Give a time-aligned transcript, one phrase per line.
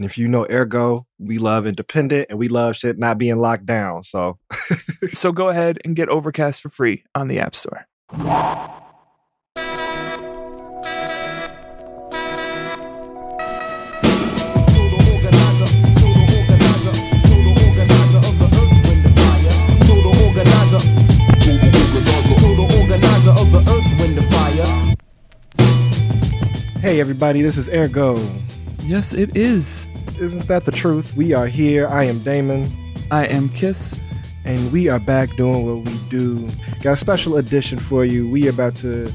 [0.00, 3.66] And if you know Ergo, we love independent and we love shit not being locked
[3.66, 4.02] down.
[4.02, 4.38] So
[5.12, 7.84] So go ahead and get Overcast for free on the App Store.
[26.80, 28.26] Hey everybody, this is Ergo.
[28.90, 29.89] Yes, it is.
[30.18, 31.14] Isn't that the truth?
[31.16, 31.86] We are here.
[31.88, 32.70] I am Damon.
[33.10, 33.98] I am Kiss.
[34.44, 36.48] and we are back doing what we do.
[36.82, 38.28] Got a special edition for you.
[38.28, 39.12] We are about to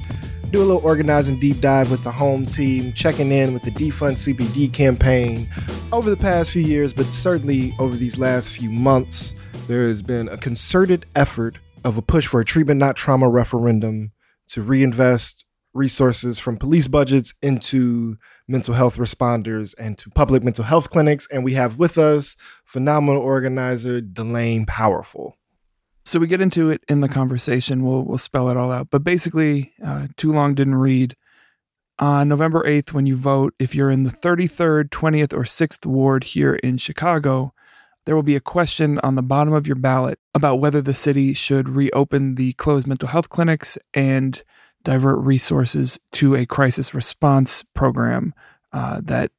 [0.51, 4.17] do a little organizing deep dive with the home team, checking in with the Defund
[4.17, 5.49] CPD campaign
[5.91, 9.33] over the past few years, but certainly over these last few months.
[9.67, 14.11] There has been a concerted effort of a push for a treatment not trauma referendum
[14.49, 15.43] to reinvest
[15.75, 21.27] resources from police budgets into mental health responders and to public mental health clinics.
[21.31, 25.37] And we have with us phenomenal organizer Delane Powerful.
[26.05, 27.83] So we get into it in the conversation.
[27.83, 28.89] We'll we'll spell it all out.
[28.91, 31.15] But basically, uh, too long didn't read.
[31.97, 35.85] On November eighth, when you vote, if you're in the thirty third, twentieth, or sixth
[35.85, 37.53] ward here in Chicago,
[38.05, 41.33] there will be a question on the bottom of your ballot about whether the city
[41.33, 44.43] should reopen the closed mental health clinics and
[44.85, 48.33] divert resources to a crisis response program
[48.71, 49.31] uh, that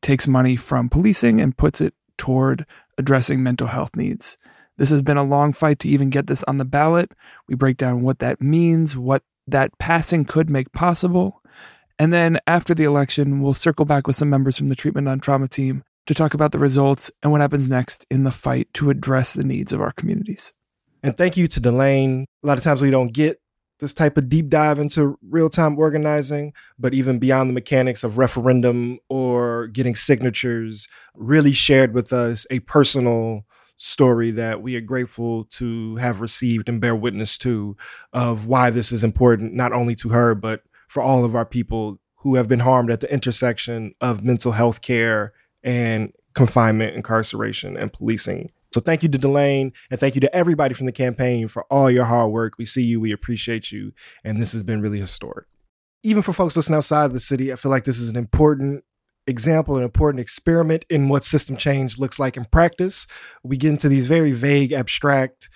[0.00, 2.64] takes money from policing and puts it toward
[2.96, 4.38] addressing mental health needs.
[4.78, 7.12] This has been a long fight to even get this on the ballot.
[7.48, 11.42] We break down what that means, what that passing could make possible.
[11.98, 15.22] And then after the election, we'll circle back with some members from the Treatment Not
[15.22, 18.90] Trauma team to talk about the results and what happens next in the fight to
[18.90, 20.52] address the needs of our communities.
[21.02, 22.24] And thank you to Delane.
[22.42, 23.40] A lot of times we don't get
[23.84, 28.16] this type of deep dive into real time organizing, but even beyond the mechanics of
[28.16, 33.44] referendum or getting signatures, really shared with us a personal
[33.76, 37.76] story that we are grateful to have received and bear witness to
[38.12, 42.00] of why this is important, not only to her, but for all of our people
[42.18, 47.92] who have been harmed at the intersection of mental health care and confinement, incarceration, and
[47.92, 48.50] policing.
[48.74, 51.88] So thank you to Delane and thank you to everybody from the campaign for all
[51.88, 52.54] your hard work.
[52.58, 53.92] We see you, we appreciate you,
[54.24, 55.46] and this has been really historic.
[56.02, 58.82] Even for folks listening outside of the city, I feel like this is an important
[59.28, 63.06] example, an important experiment in what system change looks like in practice.
[63.44, 65.48] We get into these very vague, abstract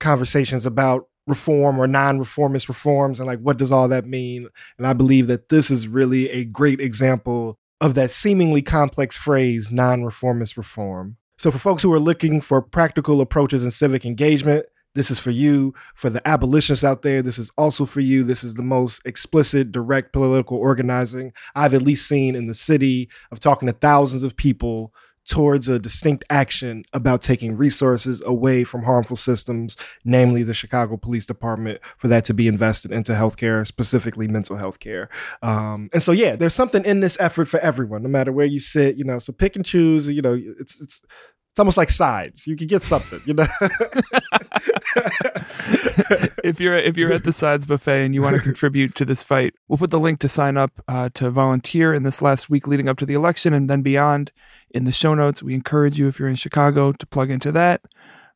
[0.00, 4.48] conversations about reform or non-reformist reforms and like what does all that mean?
[4.76, 9.70] And I believe that this is really a great example of that seemingly complex phrase,
[9.70, 11.18] non-reformist reform.
[11.38, 15.30] So for folks who are looking for practical approaches in civic engagement, this is for
[15.30, 15.74] you.
[15.94, 18.24] For the abolitionists out there, this is also for you.
[18.24, 23.10] This is the most explicit, direct political organizing I've at least seen in the city
[23.30, 24.94] of talking to thousands of people
[25.26, 31.26] towards a distinct action about taking resources away from harmful systems, namely the Chicago Police
[31.26, 35.08] Department, for that to be invested into healthcare, specifically mental health care.
[35.42, 38.60] Um, and so, yeah, there's something in this effort for everyone, no matter where you
[38.60, 38.96] sit.
[38.96, 40.08] You know, so pick and choose.
[40.08, 41.02] You know, it's it's
[41.50, 42.46] it's almost like sides.
[42.46, 43.20] You can get something.
[43.24, 43.46] You know.
[46.46, 49.24] if you're if you're at the sides buffet and you want to contribute to this
[49.24, 52.66] fight, we'll put the link to sign up uh, to volunteer in this last week
[52.66, 54.32] leading up to the election and then beyond
[54.70, 55.42] in the show notes.
[55.42, 57.82] We encourage you if you're in Chicago to plug into that.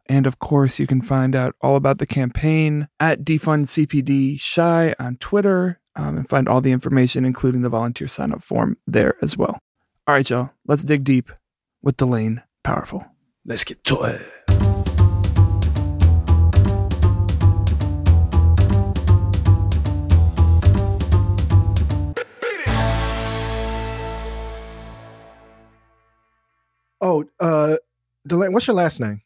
[0.07, 4.95] And of course, you can find out all about the campaign at Defund CPD Chi
[4.99, 9.15] on Twitter um, and find all the information, including the volunteer sign up form, there
[9.23, 9.61] as well.
[10.09, 11.31] All right, y'all, let's dig deep
[11.81, 13.05] with Delane Powerful.
[13.45, 14.21] Let's get to it.
[27.01, 27.77] Oh, uh,
[28.27, 29.23] Delane, what's your last name?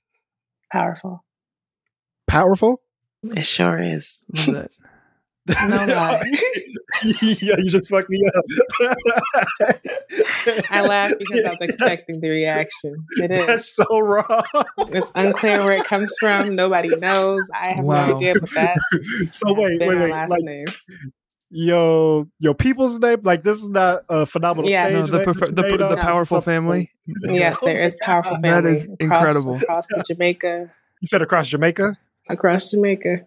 [0.71, 1.25] Powerful.
[2.27, 2.81] Powerful?
[3.23, 4.25] It sure is.
[5.69, 6.25] No lie.
[7.03, 8.45] yeah, you just fucked me up.
[10.71, 13.05] I laughed because I was expecting the reaction.
[13.21, 13.47] It is.
[13.47, 14.43] That's so wrong.
[14.89, 16.57] It's unclear where it comes from.
[16.57, 17.51] Nobody knows.
[17.55, 18.07] I have Wow.
[18.09, 18.79] no idea what that
[19.29, 20.13] so wait, been wait, our wait.
[20.13, 20.65] last Like, name.
[21.55, 23.21] Yo, yo, people's name.
[23.23, 24.93] Like this is not a phenomenal Yes.
[24.93, 25.01] stage.
[25.01, 26.89] No, the, right, prefer- that the, the powerful Something family.
[27.07, 28.99] Yes, there is powerful That family is across,
[29.31, 29.57] incredible.
[29.57, 30.71] across the Jamaica
[31.01, 31.97] You said across Jamaica?
[32.29, 33.27] across Jamaica.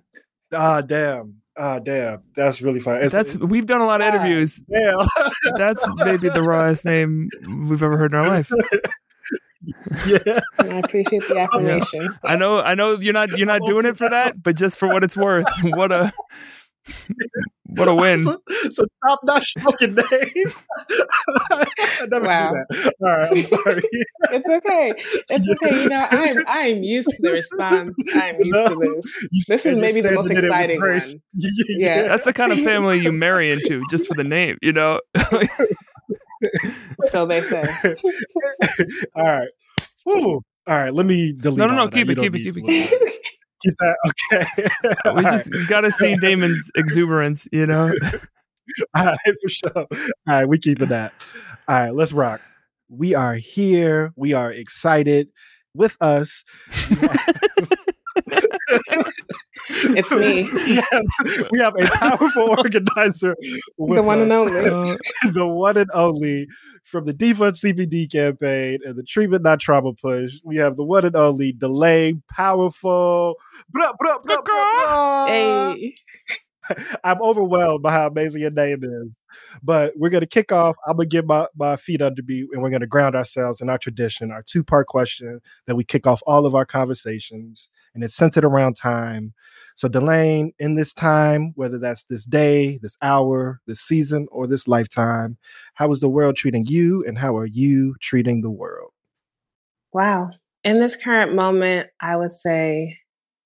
[0.53, 1.35] Ah, damn.
[1.57, 2.21] Ah, damn.
[2.35, 3.03] That's really funny.
[3.05, 4.19] It's, That's we've done a lot of Yeah.
[4.21, 4.61] interviews.
[4.67, 4.91] yeah
[5.57, 7.29] That's maybe the rawest name
[7.67, 8.51] we've ever heard in our life.
[10.07, 10.39] yeah.
[10.59, 12.07] I appreciate the affirmation.
[12.23, 14.87] I know, I know you're not you're not doing it for that, but just for
[14.87, 16.13] what it's worth, what a
[17.65, 18.23] what a win.
[18.23, 20.05] So, so top notch fucking name.
[21.51, 21.65] I
[22.09, 22.51] never Wow.
[22.51, 22.93] knew that.
[23.01, 23.83] All right, I'm sorry.
[24.31, 24.93] It's okay.
[25.29, 25.83] It's okay.
[25.83, 27.95] You know, I'm I'm used to the response.
[28.15, 29.27] I'm used to this.
[29.47, 31.21] This is maybe the most said that it was exciting one.
[31.77, 31.95] Yeah.
[32.01, 32.07] Yeah.
[32.09, 34.99] That's the kind of family you marry into just for the name, you know.
[37.03, 37.63] So they say.
[39.15, 39.49] All right.
[40.03, 40.41] Whew.
[40.67, 40.93] All right.
[40.93, 41.57] Let me delete.
[41.57, 41.95] No, no, no, of that.
[41.97, 43.06] keep it, keep it, keep it, look at
[43.63, 43.95] Keep that.
[44.31, 45.13] Okay.
[45.15, 47.89] we just got to see Damon's exuberance, you know.
[48.95, 49.71] All right, for sure.
[49.75, 49.87] All
[50.27, 51.13] right, we keeping that.
[51.67, 52.41] All right, let's rock.
[52.89, 54.13] We are here.
[54.15, 55.29] We are excited.
[55.73, 56.43] With us,
[59.69, 60.43] It's me.
[60.53, 61.03] we have,
[61.51, 63.35] we have a powerful organizer.
[63.77, 64.57] With The one and only.
[64.57, 64.97] Uh,
[65.33, 66.47] the one and only
[66.83, 70.35] from the Defund CPD campaign and the Treatment Not Trauma Push.
[70.43, 73.35] We have the one and only Delane Powerful.
[73.69, 75.27] Blah, blah, blah, blah, blah.
[75.27, 75.95] Hey.
[77.03, 79.17] I'm overwhelmed by how amazing your name is.
[79.63, 80.75] But we're going to kick off.
[80.85, 83.61] I'm going to get my, my feet under me and we're going to ground ourselves
[83.61, 87.69] in our tradition, our two part question that we kick off all of our conversations.
[87.93, 89.33] And it's centered around time.
[89.75, 94.67] So, Delane, in this time, whether that's this day, this hour, this season, or this
[94.67, 95.37] lifetime,
[95.75, 98.91] how is the world treating you and how are you treating the world?
[99.93, 100.31] Wow.
[100.63, 102.97] In this current moment, I would say,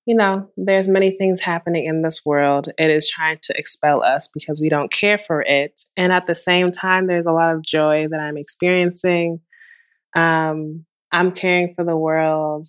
[0.06, 2.68] you know, there's many things happening in this world.
[2.76, 5.80] It is trying to expel us because we don't care for it.
[5.96, 9.40] And at the same time, there's a lot of joy that I'm experiencing.
[10.14, 12.66] Um, I'm caring for the world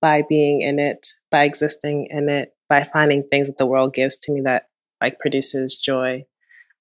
[0.00, 4.16] by being in it, by existing in it, by finding things that the world gives
[4.16, 4.68] to me that
[5.00, 6.24] like produces joy.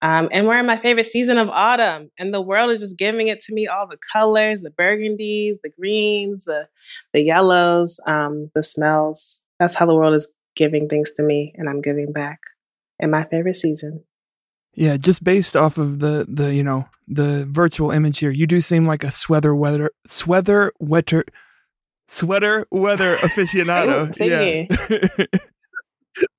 [0.01, 3.29] Um, and we're in my favorite season of autumn, and the world is just giving
[3.29, 6.67] it to me all the colors, the burgundies, the greens, the
[7.13, 9.39] the yellows, um, the smells.
[9.59, 12.39] That's how the world is giving things to me, and I'm giving back
[12.99, 14.03] in my favorite season.
[14.75, 18.59] yeah, just based off of the the you know the virtual image here, you do
[18.59, 21.23] seem like a sweater weather sweater wetter
[22.07, 24.09] sweater weather aficionado.
[24.09, 25.25] Ooh, yeah.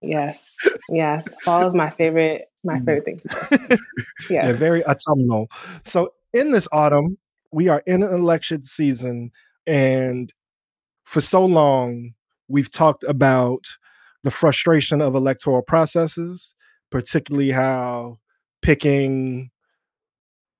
[0.00, 0.56] Yes,
[0.88, 2.42] yes, fall is my favorite.
[2.62, 2.84] My Mm.
[2.86, 3.56] favorite thing for.
[4.30, 5.48] Yeah, Yes, very autumnal.
[5.84, 7.18] So in this autumn,
[7.50, 9.32] we are in an election season,
[9.66, 10.32] and
[11.04, 12.14] for so long,
[12.48, 13.64] we've talked about
[14.22, 16.54] the frustration of electoral processes,
[16.90, 18.18] particularly how
[18.62, 19.50] picking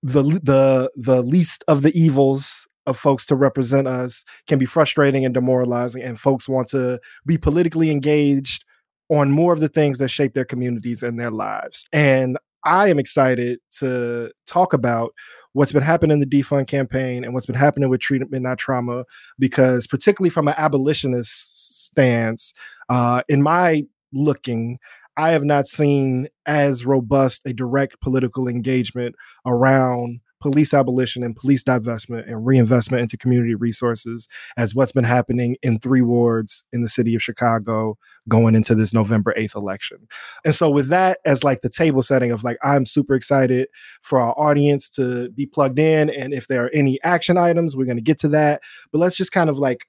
[0.02, 5.25] the the the least of the evils of folks to represent us can be frustrating
[5.25, 8.64] and demoralizing, and folks want to be politically engaged
[9.08, 11.86] on more of the things that shape their communities and their lives.
[11.92, 15.12] And I am excited to talk about
[15.52, 19.05] what's been happening in the defund campaign and what's been happening with treatment not trauma,
[19.38, 22.52] because particularly from an abolitionist stance,
[22.88, 24.78] uh, in my looking,
[25.16, 29.14] I have not seen as robust a direct political engagement
[29.46, 35.56] around police abolition and police divestment and reinvestment into community resources as what's been happening
[35.62, 37.96] in three wards in the city of Chicago
[38.29, 40.06] going into this November 8th election.
[40.44, 43.69] And so with that as like the table setting of like I'm super excited
[44.03, 47.86] for our audience to be plugged in and if there are any action items we're
[47.86, 48.60] going to get to that
[48.93, 49.86] but let's just kind of like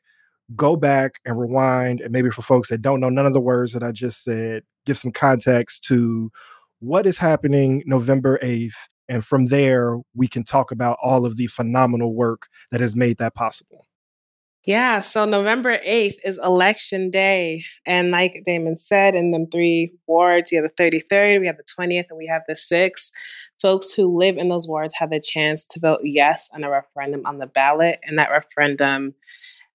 [0.55, 3.73] go back and rewind and maybe for folks that don't know none of the words
[3.73, 6.31] that I just said give some context to
[6.79, 8.75] what is happening November 8th
[9.07, 13.17] and from there we can talk about all of the phenomenal work that has made
[13.17, 13.87] that possible.
[14.65, 17.63] Yeah, so November 8th is election day.
[17.85, 21.63] And like Damon said, in them three wards, you have the 33rd, we have the
[21.63, 23.11] 20th, and we have the 6th.
[23.61, 27.21] Folks who live in those wards have the chance to vote yes on a referendum
[27.25, 27.99] on the ballot.
[28.03, 29.13] And that referendum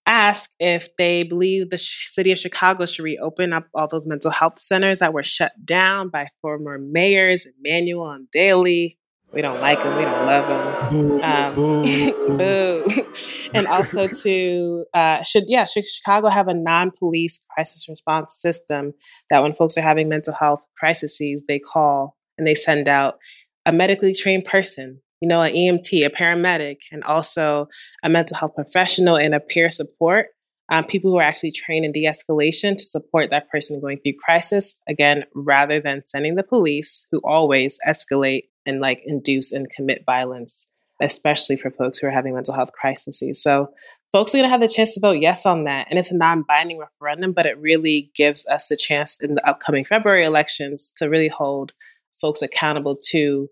[0.06, 4.58] asks if they believe the city of Chicago should reopen up all those mental health
[4.58, 8.98] centers that were shut down by former mayors, Emanuel and Daley.
[9.32, 13.06] We don't like them, we don't love them Boo, um, boo, boo.
[13.54, 18.92] and also to uh, should yeah should Chicago have a non-police crisis response system
[19.30, 23.18] that when folks are having mental health crises they call and they send out
[23.66, 27.68] a medically trained person you know an EMT a paramedic and also
[28.02, 30.26] a mental health professional and a peer support
[30.72, 34.80] um, people who are actually trained in de-escalation to support that person going through crisis
[34.88, 40.66] again rather than sending the police who always escalate and like induce and commit violence
[41.00, 43.42] especially for folks who are having mental health crises.
[43.42, 43.72] So
[44.12, 45.86] folks are going to have the chance to vote yes on that.
[45.90, 49.48] And it's a non binding referendum, but it really gives us the chance in the
[49.48, 51.72] upcoming February elections to really hold
[52.20, 53.48] folks accountable to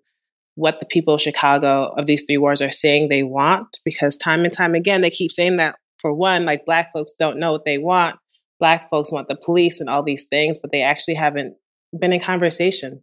[0.55, 3.79] what the people of Chicago of these three wards are saying they want.
[3.85, 7.39] Because time and time again, they keep saying that, for one, like Black folks don't
[7.39, 8.19] know what they want.
[8.61, 11.55] Black folks want the police and all these things, but they actually haven't
[11.99, 13.03] been in conversation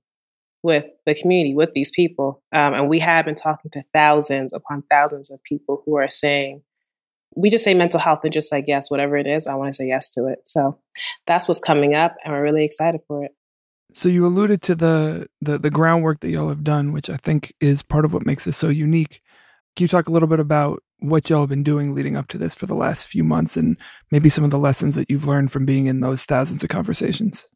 [0.66, 2.42] with the community, with these people.
[2.52, 6.64] Um, and we have been talking to thousands upon thousands of people who are saying,
[7.36, 9.76] we just say mental health and just like, yes, whatever it is, I want to
[9.76, 10.40] say yes to it.
[10.44, 10.80] So
[11.28, 13.32] that's what's coming up, and we're really excited for it.
[13.94, 17.54] So you alluded to the, the the groundwork that y'all have done, which I think
[17.62, 19.22] is part of what makes this so unique.
[19.76, 22.40] Can you talk a little bit about what y'all have been doing leading up to
[22.40, 23.78] this for the last few months and
[24.10, 27.48] maybe some of the lessons that you've learned from being in those thousands of conversations?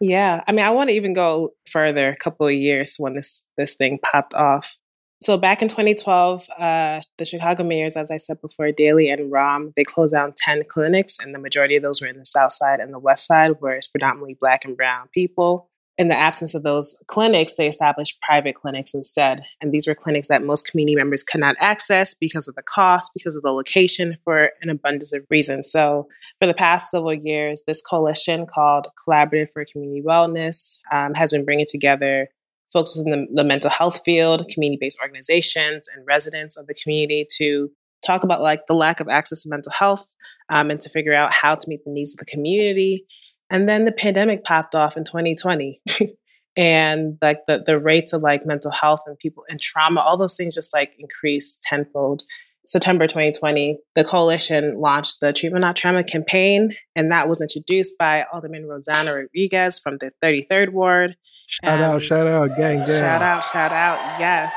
[0.00, 3.46] Yeah, I mean, I want to even go further, a couple of years when this
[3.56, 4.78] this thing popped off.
[5.20, 9.74] So back in 2012, uh, the Chicago mayors, as I said before, Daley and Rahm,
[9.74, 12.78] they closed down 10 clinics, and the majority of those were in the South Side
[12.78, 15.70] and the West Side, where it's predominantly Black and Brown people.
[15.98, 19.42] In the absence of those clinics, they established private clinics instead.
[19.60, 23.10] And these were clinics that most community members could not access because of the cost,
[23.12, 25.70] because of the location, for an abundance of reasons.
[25.70, 26.06] So,
[26.40, 31.44] for the past several years, this coalition called Collaborative for Community Wellness um, has been
[31.44, 32.28] bringing together
[32.72, 37.26] folks in the, the mental health field, community based organizations, and residents of the community
[37.38, 37.70] to
[38.06, 40.14] talk about like the lack of access to mental health
[40.48, 43.04] um, and to figure out how to meet the needs of the community.
[43.50, 45.80] And then the pandemic popped off in 2020.
[46.56, 50.36] and like the, the rates of like mental health and people and trauma, all those
[50.36, 52.24] things just like increased tenfold.
[52.66, 58.26] September 2020, the coalition launched the Treatment Not Trauma campaign, and that was introduced by
[58.30, 61.16] Alderman Rossana Rodriguez from the 33rd Ward.
[61.46, 62.86] Shout out, shout out, gang, gang.
[62.86, 64.54] Shout out, shout out, yes.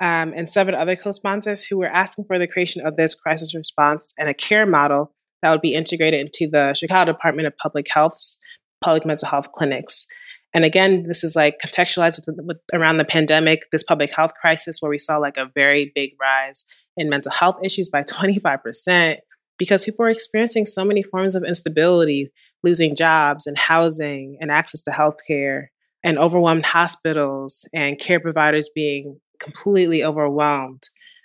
[0.00, 3.54] Um, and seven other co sponsors who were asking for the creation of this crisis
[3.54, 5.12] response and a care model
[5.42, 8.38] that would be integrated into the Chicago Department of Public Health's
[8.82, 10.06] public mental health clinics.
[10.54, 14.78] And again, this is like contextualized with, with, around the pandemic, this public health crisis,
[14.80, 16.64] where we saw like a very big rise
[16.96, 19.16] in mental health issues by 25%
[19.58, 22.30] because people are experiencing so many forms of instability,
[22.62, 25.66] losing jobs and housing and access to healthcare,
[26.04, 30.82] and overwhelmed hospitals and care providers being completely overwhelmed.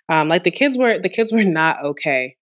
[0.10, 2.36] Um, like the kids were, the kids were not okay.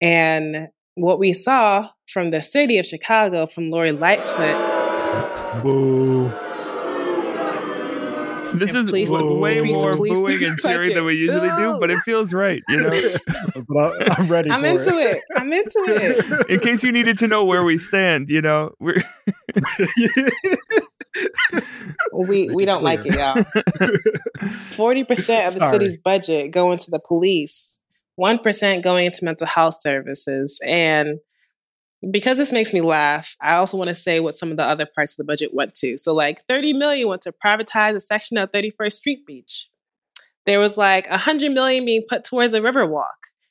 [0.00, 0.68] And
[1.00, 5.64] what we saw from the city of Chicago, from Lori Lightfoot.
[5.64, 6.32] Boo.
[8.54, 11.90] This is please- way please- more please booing and cheering than we usually do, but
[11.90, 12.88] it feels right, you know.
[13.68, 14.50] but I, I'm ready.
[14.50, 15.22] I'm for into it.
[15.36, 16.48] I'm into it.
[16.50, 19.02] In case you needed to know where we stand, you know, we're
[22.12, 23.44] We we it don't like it, y'all.
[24.66, 25.72] Forty percent of the Sorry.
[25.74, 27.77] city's budget going to the police,
[28.18, 31.20] one percent going into mental health services, and
[32.12, 34.86] because this makes me laugh, I also want to say what some of the other
[34.86, 35.96] parts of the budget went to.
[35.96, 39.68] So, like, thirty million went to privatize a section of Thirty First Street Beach.
[40.46, 43.04] There was like a hundred million being put towards a Riverwalk.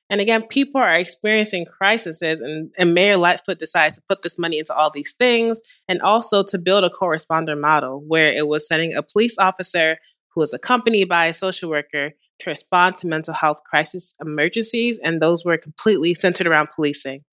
[0.10, 4.60] And again, people are experiencing crises, and, and Mayor Lightfoot decided to put this money
[4.60, 8.94] into all these things and also to build a corresponder model where it was sending
[8.94, 9.98] a police officer
[10.34, 15.22] who was accompanied by a social worker to respond to mental health crisis emergencies, and
[15.22, 17.24] those were completely centered around policing.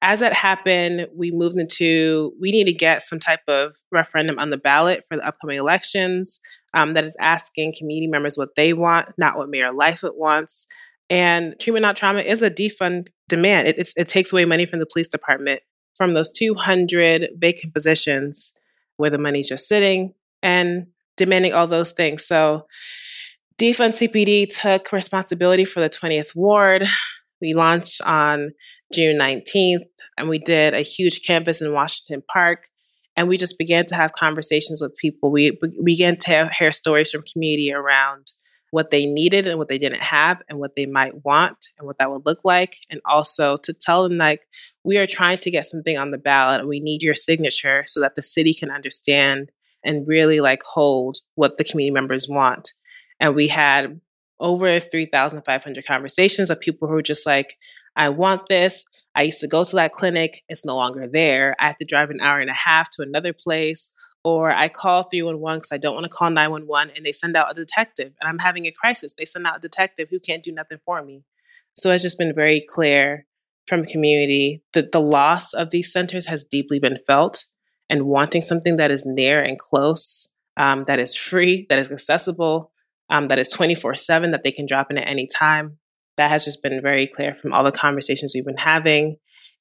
[0.00, 4.50] As that happened, we moved into we need to get some type of referendum on
[4.50, 6.38] the ballot for the upcoming elections
[6.72, 10.66] um, that is asking community members what they want, not what Mayor Lightfoot wants.
[11.10, 13.66] And treatment not trauma is a defund demand.
[13.66, 15.62] It, it takes away money from the police department
[15.94, 18.52] from those 200 vacant positions
[18.98, 20.86] where the money's just sitting and
[21.16, 22.24] demanding all those things.
[22.24, 22.66] So
[23.58, 26.86] defund CPD took responsibility for the 20th ward.
[27.40, 28.52] We launched on
[28.92, 29.84] June 19th
[30.16, 32.68] and we did a huge canvas in Washington Park.
[33.16, 35.32] And we just began to have conversations with people.
[35.32, 38.30] We, we began to hear stories from community around
[38.70, 41.98] what they needed and what they didn't have and what they might want and what
[41.98, 42.76] that would look like.
[42.90, 44.42] And also to tell them, like,
[44.84, 47.98] we are trying to get something on the ballot and we need your signature so
[48.00, 49.50] that the city can understand
[49.84, 52.72] and really like hold what the community members want.
[53.20, 54.00] And we had
[54.40, 57.56] over 3,500 conversations of people who were just like,
[57.96, 58.84] I want this.
[59.14, 60.44] I used to go to that clinic.
[60.48, 61.56] It's no longer there.
[61.58, 63.92] I have to drive an hour and a half to another place.
[64.24, 67.50] Or I call 311 because I don't want to call 911 and they send out
[67.50, 69.14] a detective and I'm having a crisis.
[69.16, 71.22] They send out a detective who can't do nothing for me.
[71.74, 73.26] So it's just been very clear
[73.66, 77.46] from the community that the loss of these centers has deeply been felt
[77.88, 82.72] and wanting something that is near and close, um, that is free, that is accessible,
[83.10, 85.78] um, that is 24 7, that they can drop in at any time.
[86.16, 89.16] That has just been very clear from all the conversations we've been having.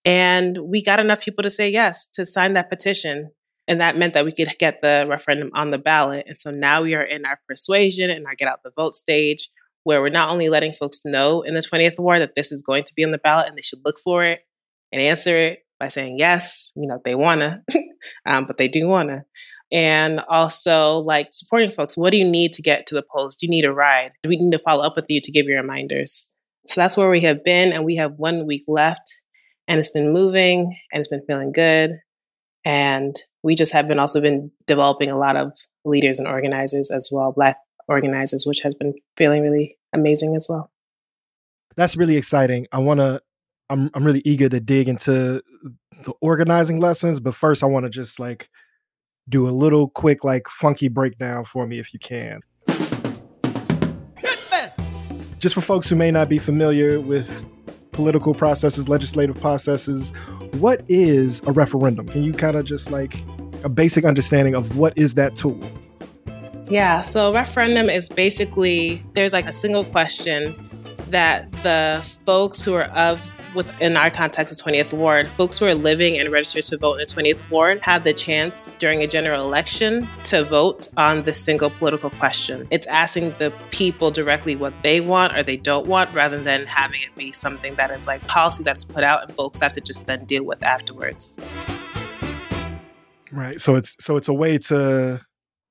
[0.06, 3.32] And we got enough people to say yes to sign that petition.
[3.68, 6.24] And that meant that we could get the referendum on the ballot.
[6.28, 9.50] And so now we are in our persuasion and our get out the vote stage,
[9.84, 12.86] where we're not only letting folks know in the 20th ward that this is going
[12.86, 14.42] to be on the ballot and they should look for it
[14.92, 17.64] and answer it by saying yes, you know, they wanna,
[18.26, 19.26] um, but they do wanna.
[19.72, 21.98] And also like supporting folks.
[21.98, 23.36] What do you need to get to the polls?
[23.36, 24.12] Do you need a ride?
[24.24, 26.32] Do we need to follow up with you to give you reminders?
[26.68, 29.22] So that's where we have been, and we have one week left,
[29.68, 32.00] and it's been moving and it's been feeling good.
[32.66, 35.54] And we just have been also been developing a lot of
[35.86, 37.58] leaders and organizers as well, black
[37.88, 40.70] organizers, which has been feeling really amazing as well.
[41.78, 42.68] That's really exciting.
[42.72, 43.22] I want to
[43.70, 45.42] I'm I'm really eager to dig into
[46.04, 48.50] the organizing lessons, but first I want to just like
[49.30, 52.42] do a little quick like funky breakdown for me if you can.
[55.40, 57.46] Just for folks who may not be familiar with
[57.92, 60.12] political processes, legislative processes,
[60.54, 62.08] what is a referendum?
[62.08, 63.24] Can you kind of just like
[63.64, 65.60] a basic understanding of what is that tool?
[66.70, 70.56] Yeah, so referendum is basically there's like a single question
[71.10, 75.74] that the folks who are of within our context, the 20th ward, folks who are
[75.74, 79.44] living and registered to vote in the 20th ward have the chance during a general
[79.44, 82.68] election to vote on the single political question.
[82.70, 87.02] It's asking the people directly what they want or they don't want rather than having
[87.02, 90.06] it be something that is like policy that's put out and folks have to just
[90.06, 91.38] then deal with afterwards.
[93.32, 93.60] Right.
[93.60, 95.20] So it's so it's a way to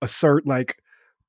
[0.02, 0.76] assert like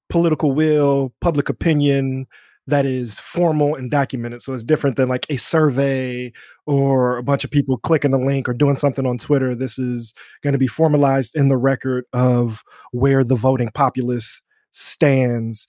[0.09, 2.25] political will, public opinion,
[2.67, 4.41] that is formal and documented.
[4.41, 6.33] So it's different than like a survey
[6.65, 9.55] or a bunch of people clicking a link or doing something on Twitter.
[9.55, 15.67] This is going to be formalized in the record of where the voting populace stands.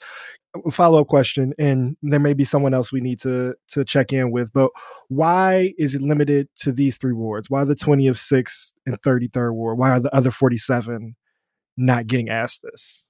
[0.72, 4.32] Follow up question, and there may be someone else we need to to check in
[4.32, 4.70] with, but
[5.08, 7.50] why is it limited to these three wards?
[7.50, 9.78] Why the 20th, 6th, and 33rd ward?
[9.78, 11.14] Why are the other 47
[11.76, 13.04] not getting asked this?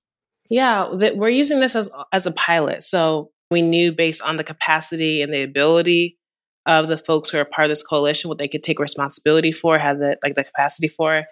[0.51, 2.83] Yeah, we're using this as as a pilot.
[2.83, 6.19] So we knew based on the capacity and the ability
[6.67, 9.79] of the folks who are part of this coalition, what they could take responsibility for,
[9.79, 11.25] have the like the capacity for,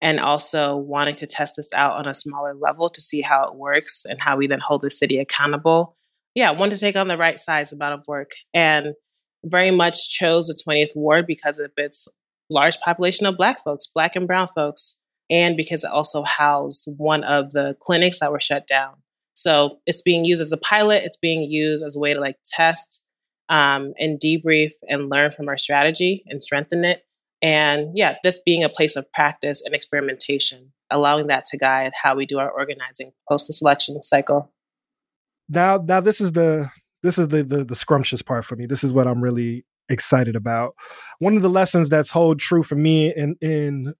[0.00, 3.56] and also wanting to test this out on a smaller level to see how it
[3.56, 5.96] works and how we then hold the city accountable.
[6.34, 8.94] Yeah, wanted to take on the right size amount of work and
[9.44, 12.08] very much chose the 20th ward because of its
[12.50, 17.24] large population of black folks, black and brown folks, and because it also housed one
[17.24, 18.94] of the clinics that were shut down.
[19.34, 21.02] So it's being used as a pilot.
[21.04, 23.02] It's being used as a way to like test
[23.48, 27.04] um, and debrief and learn from our strategy and strengthen it.
[27.40, 32.14] And yeah, this being a place of practice and experimentation, allowing that to guide how
[32.14, 34.52] we do our organizing post the selection cycle.
[35.48, 36.70] Now, now this is the
[37.02, 38.66] this is the, the the scrumptious part for me.
[38.66, 40.74] This is what I'm really excited about.
[41.18, 43.94] One of the lessons that's hold true for me in in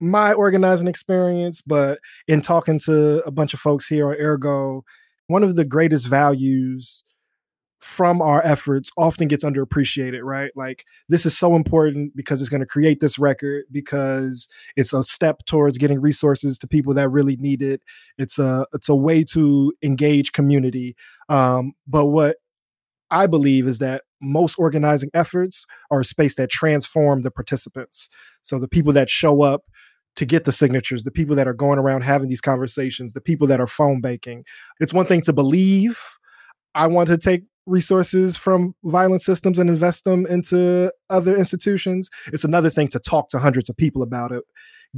[0.00, 4.84] my organizing experience, but in talking to a bunch of folks here at Ergo,
[5.28, 7.02] one of the greatest values
[7.80, 10.50] from our efforts often gets underappreciated, right?
[10.56, 15.02] Like this is so important because it's going to create this record because it's a
[15.04, 17.82] step towards getting resources to people that really need it.
[18.18, 20.96] It's a it's a way to engage community.
[21.28, 22.38] Um, but what
[23.10, 28.08] I believe is that most organizing efforts are a space that transform the participants.
[28.42, 29.62] So the people that show up
[30.16, 33.46] to get the signatures, the people that are going around having these conversations, the people
[33.46, 34.44] that are phone banking.
[34.80, 36.00] It's one thing to believe
[36.74, 42.08] I want to take resources from violent systems and invest them into other institutions.
[42.32, 44.44] It's another thing to talk to hundreds of people about it,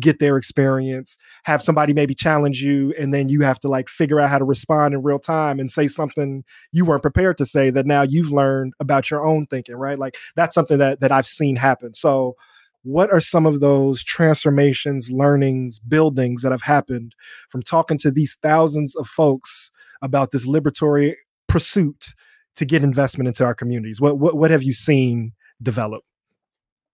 [0.00, 4.20] get their experience, have somebody maybe challenge you, and then you have to like figure
[4.20, 7.70] out how to respond in real time and say something you weren't prepared to say
[7.70, 9.98] that now you've learned about your own thinking, right?
[9.98, 11.94] Like that's something that that I've seen happen.
[11.94, 12.36] So
[12.82, 17.14] what are some of those transformations, learnings, buildings that have happened
[17.50, 21.14] from talking to these thousands of folks about this liberatory
[21.48, 22.14] pursuit
[22.56, 24.00] to get investment into our communities?
[24.00, 25.32] What what, what have you seen
[25.62, 26.04] develop?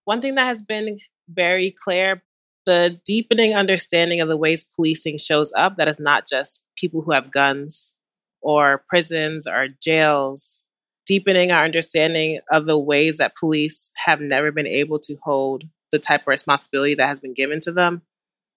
[0.05, 2.21] One thing that has been very clear
[2.65, 7.11] the deepening understanding of the ways policing shows up that is not just people who
[7.11, 7.93] have guns
[8.41, 10.65] or prisons or jails
[11.05, 15.99] deepening our understanding of the ways that police have never been able to hold the
[15.99, 18.01] type of responsibility that has been given to them.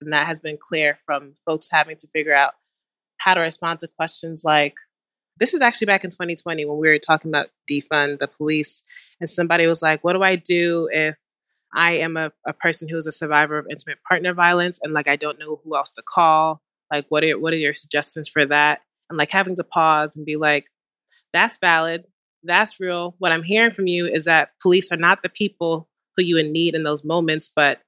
[0.01, 2.55] And that has been clear from folks having to figure out
[3.19, 4.75] how to respond to questions like
[5.39, 8.83] this is actually back in 2020 when we were talking about defund the police.
[9.21, 11.17] And somebody was like, What do I do if
[11.75, 15.09] I am a, a person who is a survivor of intimate partner violence and like
[15.09, 16.63] I don't know who else to call?
[16.93, 18.81] Like, what are what are your suggestions for that?
[19.11, 20.67] And like having to pause and be like,
[21.33, 22.05] that's valid.
[22.45, 23.15] that's real.
[23.19, 26.53] What I'm hearing from you is that police are not the people who you in
[26.53, 27.81] need in those moments, but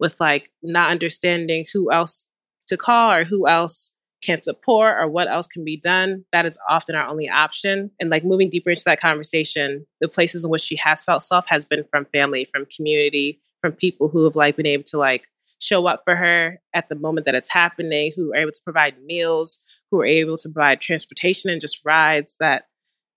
[0.00, 2.26] with like not understanding who else
[2.68, 6.58] to call or who else can support or what else can be done, that is
[6.68, 7.90] often our only option.
[8.00, 11.46] And like moving deeper into that conversation, the places in which she has felt self
[11.48, 15.28] has been from family, from community, from people who have like been able to like
[15.60, 19.02] show up for her at the moment that it's happening, who are able to provide
[19.02, 19.58] meals,
[19.90, 22.64] who are able to provide transportation and just rides that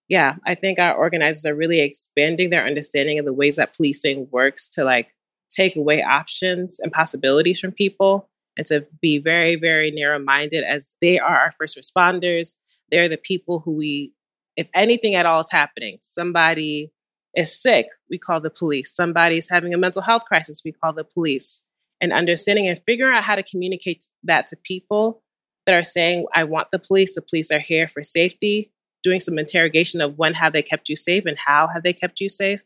[0.08, 4.28] yeah, I think our organizers are really expanding their understanding of the ways that policing
[4.30, 5.16] works to like
[5.50, 10.96] take away options and possibilities from people and to be very, very narrow minded as
[11.02, 12.56] they are our first responders.
[12.90, 14.14] They're the people who we,
[14.58, 16.92] if anything at all is happening, somebody
[17.36, 18.94] is sick, we call the police.
[18.94, 21.64] Somebody's having a mental health crisis, we call the police.
[22.02, 25.24] And understanding and figuring out how to communicate that to people
[25.66, 28.72] that are saying, I want the police, the police are here for safety,
[29.04, 32.20] doing some interrogation of when have they kept you safe and how have they kept
[32.20, 32.62] you safe.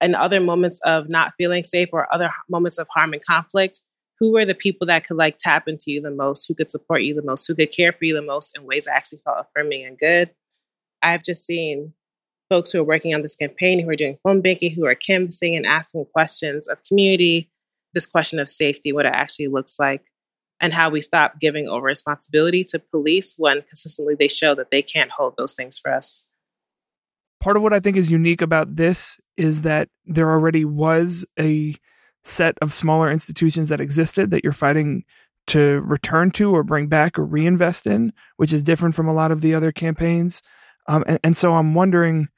[0.00, 3.80] And other moments of not feeling safe or other moments of harm and conflict,
[4.20, 7.02] who were the people that could like tap into you the most, who could support
[7.02, 9.38] you the most, who could care for you the most in ways that actually felt
[9.38, 10.30] affirming and good.
[11.02, 11.92] I've just seen
[12.50, 15.54] folks who are working on this campaign, who are doing phone banking, who are canvassing
[15.54, 17.50] and asking questions of community,
[17.94, 20.02] this question of safety, what it actually looks like,
[20.60, 24.82] and how we stop giving over responsibility to police when consistently they show that they
[24.82, 26.26] can't hold those things for us.
[27.40, 31.76] Part of what I think is unique about this is that there already was a
[32.28, 35.04] set of smaller institutions that existed that you're fighting
[35.48, 39.32] to return to or bring back or reinvest in, which is different from a lot
[39.32, 40.42] of the other campaigns.
[40.86, 42.28] Um, and, and so I'm wondering,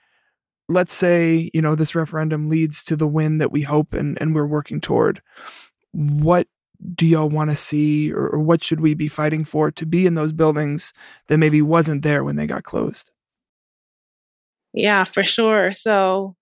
[0.69, 4.35] let's say, you know, this referendum leads to the win that we hope and, and
[4.35, 5.21] we're working toward.
[5.93, 6.47] What
[6.95, 10.07] do y'all want to see or, or what should we be fighting for to be
[10.07, 10.93] in those buildings
[11.27, 13.11] that maybe wasn't there when they got closed?
[14.73, 15.73] Yeah, for sure.
[15.73, 16.37] So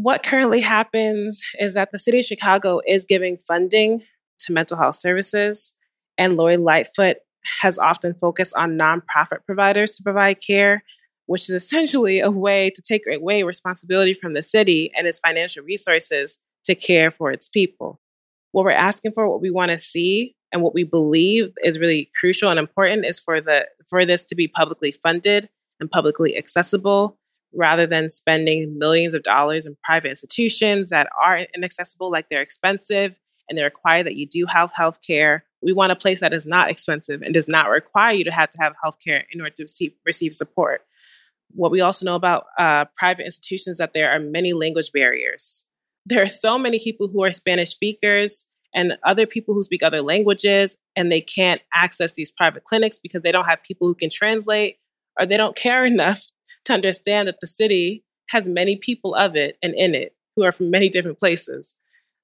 [0.00, 4.00] what currently happens is that the city of Chicago is giving funding
[4.38, 5.74] to mental health services,
[6.16, 7.16] and Lori Lightfoot
[7.60, 10.84] has often focused on nonprofit providers to provide care,
[11.26, 15.64] which is essentially a way to take away responsibility from the city and its financial
[15.64, 18.00] resources to care for its people.
[18.52, 22.08] What we're asking for, what we want to see, and what we believe is really
[22.20, 25.48] crucial and important is for the for this to be publicly funded
[25.80, 27.18] and publicly accessible
[27.54, 33.18] rather than spending millions of dollars in private institutions that are inaccessible, like they're expensive
[33.48, 35.44] and they require that you do have health care.
[35.62, 38.50] We want a place that is not expensive and does not require you to have
[38.50, 40.82] to have health care in order to receive, receive support.
[41.52, 45.64] What we also know about uh, private institutions that there are many language barriers.
[46.04, 50.02] There are so many people who are Spanish speakers and other people who speak other
[50.02, 54.10] languages, and they can't access these private clinics because they don't have people who can
[54.10, 54.76] translate
[55.18, 56.28] or they don't care enough
[56.68, 60.52] to understand that the city has many people of it and in it who are
[60.52, 61.74] from many different places.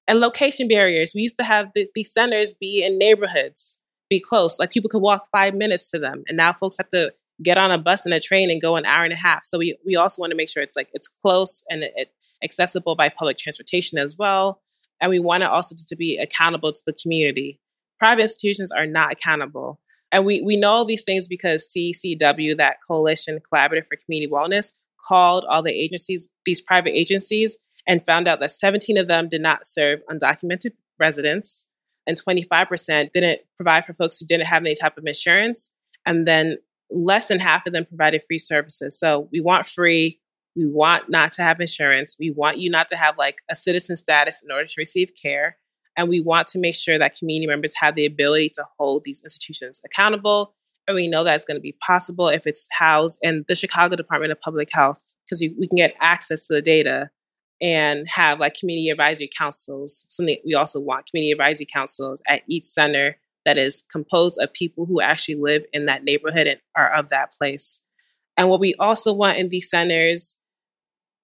[0.07, 1.13] And location barriers.
[1.13, 3.79] We used to have the, these centers be in neighborhoods,
[4.09, 4.59] be close.
[4.59, 6.23] Like people could walk five minutes to them.
[6.27, 7.11] And now folks have to
[7.43, 9.41] get on a bus and a train and go an hour and a half.
[9.45, 12.11] So we, we also want to make sure it's like it's close and it, it
[12.43, 14.61] accessible by public transportation as well.
[15.01, 17.59] And we want it also to, to be accountable to the community.
[17.99, 19.79] Private institutions are not accountable.
[20.15, 24.71] And we, we know these things because CCW, that Coalition Collaborative for Community Wellness,
[25.05, 29.41] called all the agencies, these private agencies, and found out that 17 of them did
[29.41, 31.67] not serve undocumented residents,
[32.07, 35.73] and 25% didn't provide for folks who didn't have any type of insurance.
[36.05, 38.97] And then less than half of them provided free services.
[38.97, 40.21] So we want free,
[40.55, 43.97] we want not to have insurance, we want you not to have like a citizen
[43.97, 45.57] status in order to receive care.
[45.97, 49.21] And we want to make sure that community members have the ability to hold these
[49.23, 50.53] institutions accountable.
[50.87, 53.95] And we know that it's going to be possible if it's housed in the Chicago
[53.95, 57.09] Department of Public Health, because we can get access to the data
[57.61, 60.05] and have like community advisory councils.
[60.09, 64.85] Something we also want community advisory councils at each center that is composed of people
[64.85, 67.81] who actually live in that neighborhood and are of that place.
[68.37, 70.37] And what we also want in these centers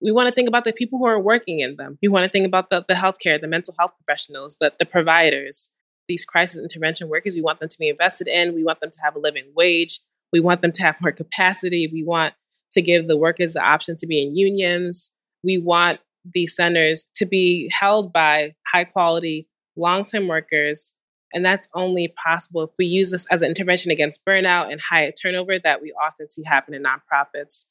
[0.02, 1.98] we want to think about the people who are working in them.
[2.02, 5.70] We want to think about the, the healthcare, the mental health professionals, the, the providers,
[6.08, 7.36] these crisis intervention workers.
[7.36, 8.56] We want them to be invested in.
[8.56, 10.00] We want them to have a living wage.
[10.34, 11.88] We want them to have more capacity.
[11.92, 12.34] We want
[12.72, 15.12] to give the workers the option to be in unions.
[15.44, 16.00] We want
[16.34, 20.94] these centers to be held by high quality, long term workers.
[21.34, 25.12] And that's only possible if we use this as an intervention against burnout and high
[25.22, 27.66] turnover that we often see happen in nonprofits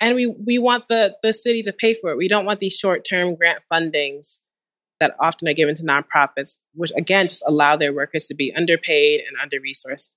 [0.00, 2.16] and we we want the the city to pay for it.
[2.16, 4.40] We don't want these short term grant fundings
[5.00, 9.20] that often are given to nonprofits, which again just allow their workers to be underpaid
[9.20, 10.16] and under resourced.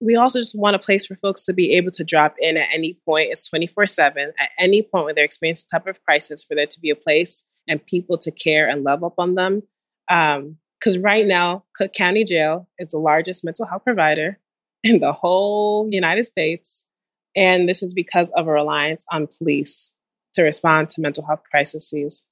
[0.00, 2.68] we also just want a place for folks to be able to drop in at
[2.72, 3.30] any point.
[3.30, 4.32] It's 24 7.
[4.38, 6.96] At any point when they're experiencing some type of crisis, for there to be a
[6.96, 9.62] place and people to care and love up on them.
[10.08, 14.38] Because um, right now, Cook County Jail is the largest mental health provider
[14.82, 16.86] in the whole United States.
[17.34, 19.92] And this is because of a reliance on police
[20.34, 22.24] to respond to mental health crises.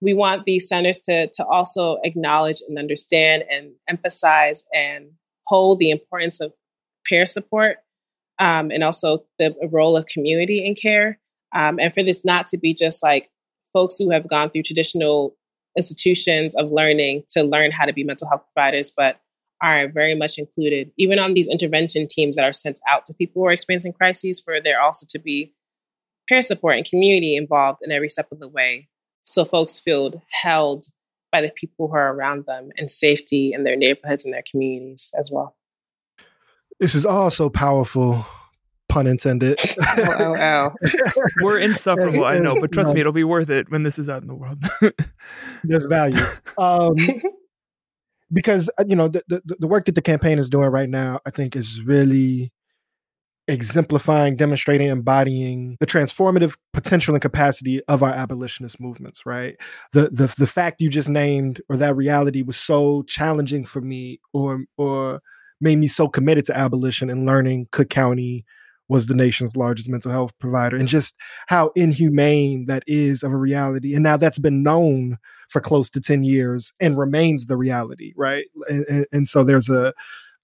[0.00, 5.10] We want these centers to, to also acknowledge and understand and emphasize and
[5.46, 6.52] hold the importance of
[7.04, 7.78] peer support
[8.38, 11.18] um, and also the role of community in care.
[11.54, 13.30] Um, and for this not to be just like
[13.72, 15.34] folks who have gone through traditional
[15.76, 19.20] institutions of learning to learn how to be mental health providers, but
[19.62, 23.42] are very much included, even on these intervention teams that are sent out to people
[23.42, 25.52] who are experiencing crises, for there also to be
[26.28, 28.88] peer support and community involved in every step of the way.
[29.24, 30.86] So folks feel held
[31.32, 35.12] by the people who are around them and safety in their neighborhoods and their communities
[35.18, 35.56] as well.
[36.80, 38.24] This is all so powerful,
[38.88, 39.58] pun intended.
[39.80, 41.24] Oh, oh, oh.
[41.42, 44.22] We're insufferable, I know, but trust me, it'll be worth it when this is out
[44.22, 44.62] in the world.
[45.64, 46.22] There's value.
[46.56, 46.94] Um,
[48.32, 51.20] because, uh, you know, the, the, the work that the campaign is doing right now,
[51.26, 52.52] I think is really
[53.48, 59.56] exemplifying, demonstrating, embodying the transformative potential and capacity of our abolitionist movements, right?
[59.92, 64.20] The the the fact you just named or that reality was so challenging for me
[64.32, 65.22] or or
[65.60, 68.44] made me so committed to abolition and learning Cook County
[68.88, 71.14] was the nation's largest mental health provider and just
[71.46, 73.94] how inhumane that is of a reality.
[73.94, 78.46] And now that's been known for close to 10 years and remains the reality, right?
[78.68, 79.92] And, and, so there's a,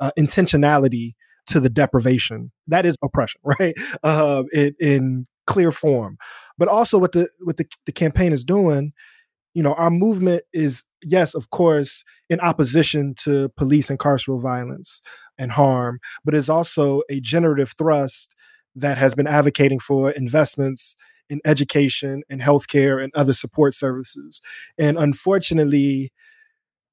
[0.00, 1.14] a intentionality
[1.46, 2.52] to the deprivation.
[2.66, 3.74] That is oppression, right?
[4.02, 6.16] Uh, in, in clear form.
[6.56, 8.92] But also what the what the, the campaign is doing,
[9.54, 15.00] you know, our movement is yes, of course, in opposition to police and carceral violence
[15.38, 18.33] and harm, but is also a generative thrust
[18.74, 20.96] that has been advocating for investments
[21.30, 24.40] in education and healthcare and other support services.
[24.78, 26.12] And unfortunately,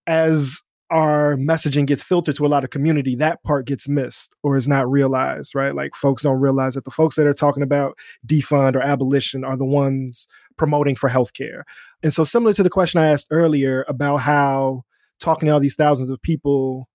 [0.07, 4.57] as our messaging gets filtered to a lot of community, that part gets missed or
[4.57, 5.73] is not realized, right?
[5.73, 9.55] Like folks don't realize that the folks that are talking about defund or abolition are
[9.55, 11.63] the ones promoting for healthcare.
[12.03, 14.83] And so, similar to the question I asked earlier about how
[15.19, 16.89] talking to all these thousands of people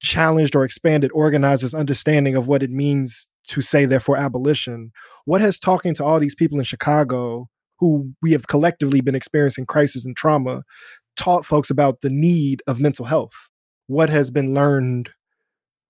[0.00, 4.92] challenged or expanded organizers' understanding of what it means to say, therefore, abolition,
[5.24, 9.64] what has talking to all these people in Chicago who we have collectively been experiencing
[9.64, 10.62] crisis and trauma
[11.16, 13.50] taught folks about the need of mental health?
[13.86, 15.10] What has been learned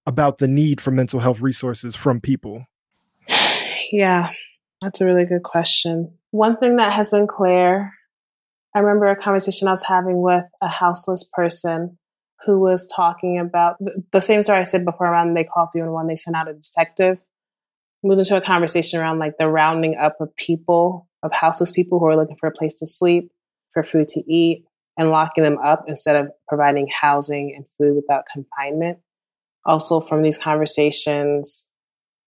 [0.07, 2.65] about the need for mental health resources from people?
[3.93, 4.31] Yeah,
[4.81, 6.13] that's a really good question.
[6.31, 7.93] One thing that has been clear
[8.75, 11.99] I remember a conversation I was having with a houseless person
[12.47, 13.77] who was talking about
[14.13, 17.19] the same story I said before around they called 311, they sent out a detective.
[18.03, 22.07] Moved into a conversation around like the rounding up of people, of houseless people who
[22.07, 23.31] are looking for a place to sleep,
[23.75, 24.65] for food to eat,
[24.97, 28.99] and locking them up instead of providing housing and food without confinement.
[29.67, 31.69] Also, from these conversations,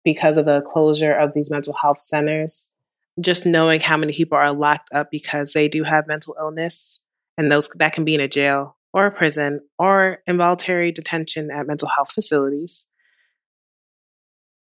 [0.05, 2.73] because of the closure of these mental health centers,
[3.21, 6.99] just knowing how many people are locked up because they do have mental illness,
[7.39, 11.67] and those that can be in a jail or a prison or involuntary detention at
[11.67, 12.87] mental health facilities.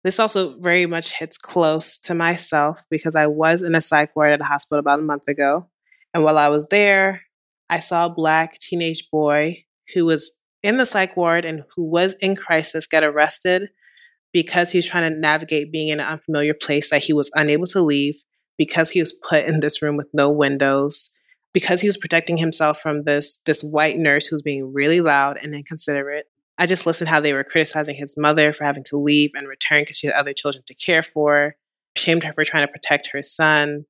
[0.04, 4.32] This also very much hits close to myself because I was in a psych ward
[4.32, 5.70] at a hospital about a month ago.
[6.14, 7.24] And while I was there,
[7.70, 12.14] I saw a black teenage boy who was in the psych ward and who was
[12.22, 13.70] in crisis get arrested
[14.32, 17.66] because he was trying to navigate being in an unfamiliar place that he was unable
[17.66, 18.22] to leave
[18.58, 21.10] because he was put in this room with no windows
[21.54, 25.38] because he was protecting himself from this this white nurse who was being really loud
[25.42, 26.26] and inconsiderate
[26.58, 29.82] i just listened how they were criticizing his mother for having to leave and return
[29.82, 31.56] because she had other children to care for
[31.98, 33.86] shamed her for trying to protect her son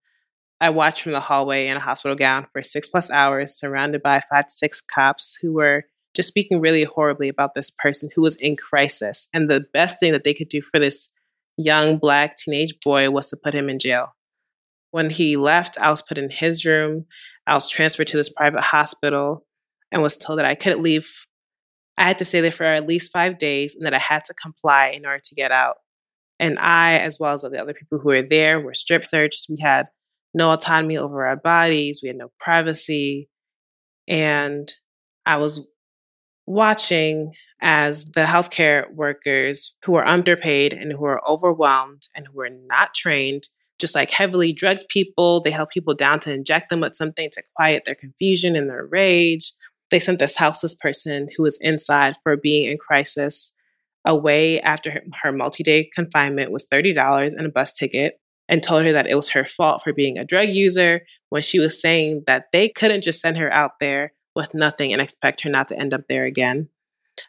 [0.62, 4.19] I watched from the hallway in a hospital gown for six plus hours, surrounded by
[4.19, 8.36] five to six cops who were just speaking really horribly about this person who was
[8.36, 9.28] in crisis.
[9.34, 11.10] And the best thing that they could do for this
[11.58, 14.15] young black teenage boy was to put him in jail.
[14.91, 17.06] When he left, I was put in his room.
[17.50, 19.46] I was transferred to this private hospital
[19.92, 21.10] and was told that I couldn't leave.
[21.98, 24.36] I had to stay there for at least five days and that I had to
[24.36, 25.78] comply in order to get out.
[26.40, 29.48] And I, as well as the other people who were there, were strip searched.
[29.50, 29.88] We had
[30.34, 33.30] no autonomy over our bodies, we had no privacy.
[34.08, 34.72] And
[35.26, 35.68] I was
[36.46, 42.50] watching as the healthcare workers who are underpaid and who are overwhelmed and who are
[42.50, 46.96] not trained, just like heavily drugged people, they held people down to inject them with
[46.96, 49.54] something to quiet their confusion and their rage.
[49.89, 53.54] They sent this houseless person who was inside for being in crisis
[54.06, 58.86] away after her, her multi day confinement with $30 and a bus ticket and told
[58.86, 62.24] her that it was her fault for being a drug user when she was saying
[62.28, 65.80] that they couldn't just send her out there with nothing and expect her not to
[65.80, 66.70] end up there again.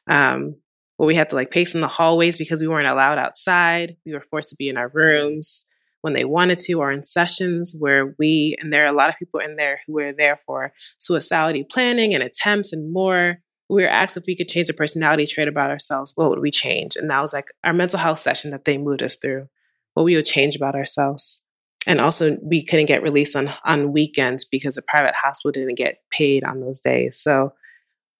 [0.07, 0.57] Um,
[0.97, 3.97] where we had to like pace in the hallways because we weren't allowed outside.
[4.05, 5.67] We were forced to be in our rooms
[6.03, 9.19] when they wanted to, or in sessions where we, and there are a lot of
[9.19, 13.39] people in there who were there for suicidality planning and attempts and more.
[13.69, 16.13] We were asked if we could change a personality trait about ourselves.
[16.17, 16.97] What would we change?
[16.97, 19.49] And that was like our mental health session that they moved us through
[19.95, 21.43] what we would change about ourselves.
[21.87, 25.99] And also, we couldn't get released on, on weekends because the private hospital didn't get
[26.11, 27.19] paid on those days.
[27.19, 27.55] So,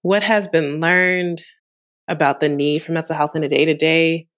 [0.03, 1.43] what has been learned
[2.09, 4.29] about the need for mental health in the day to day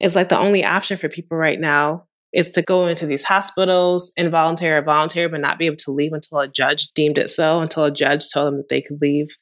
[0.00, 4.12] is like the only option for people right now is to go into these hospitals,
[4.16, 7.60] involuntary or voluntary, but not be able to leave until a judge deemed it so,
[7.60, 9.36] until a judge told them that they could leave.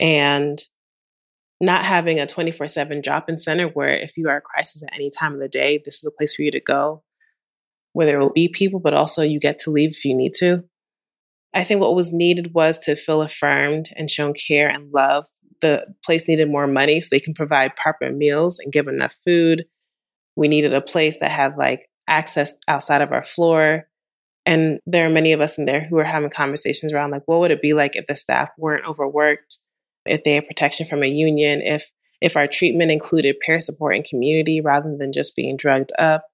[0.00, 0.62] And
[1.60, 4.94] not having a 24 7 drop in center where if you are a crisis at
[4.94, 7.02] any time of the day, this is a place for you to go,
[7.92, 10.64] where there will be people, but also you get to leave if you need to.
[11.54, 15.26] I think what was needed was to feel affirmed and shown care and love.
[15.60, 19.64] The place needed more money so they can provide proper meals and give enough food.
[20.36, 23.86] We needed a place that had like access outside of our floor.
[24.46, 27.40] And there are many of us in there who are having conversations around like, what
[27.40, 29.58] would it be like if the staff weren't overworked?
[30.08, 34.04] if they had protection from a union, if if our treatment included peer support and
[34.04, 36.26] community rather than just being drugged up.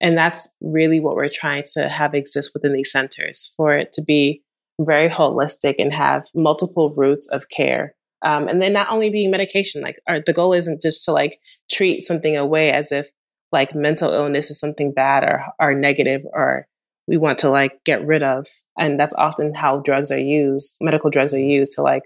[0.00, 4.02] And that's really what we're trying to have exist within these centers for it to
[4.02, 4.42] be
[4.80, 7.94] very holistic and have multiple routes of care.
[8.22, 11.38] Um, and then not only being medication, like our, the goal isn't just to like
[11.70, 13.08] treat something away as if
[13.52, 16.66] like mental illness is something bad or, or negative or
[17.06, 18.46] we want to like get rid of.
[18.78, 22.02] And that's often how drugs are used, medical drugs are used to like